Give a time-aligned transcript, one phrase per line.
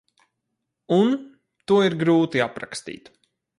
[0.97, 1.13] Un–
[1.71, 3.15] to ir grūti aprakstīt.